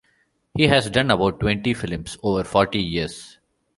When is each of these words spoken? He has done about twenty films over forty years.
He 0.55 0.63
has 0.65 0.89
done 0.89 1.11
about 1.11 1.39
twenty 1.39 1.75
films 1.75 2.17
over 2.23 2.43
forty 2.43 2.79
years. 2.81 3.37